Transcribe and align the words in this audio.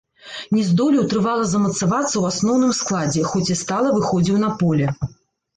Не 0.55 0.61
здолеў 0.69 1.03
трывала 1.11 1.43
замацавацца 1.51 2.09
ў 2.17 2.23
асноўным 2.33 2.71
складзе, 2.79 3.29
хоць 3.33 3.45
і 3.57 3.59
стала 3.63 3.93
выхадзіў 3.99 4.41
на 4.47 4.51
поле. 4.65 4.87